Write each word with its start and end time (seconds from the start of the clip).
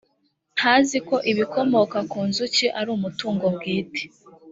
ntazi 0.55 0.97
ko 1.07 1.15
ibikomoka 1.31 1.97
ku 2.11 2.19
nzuki 2.27 2.65
ari 2.79 2.89
umutungo 2.97 3.45
bwite 3.55 4.03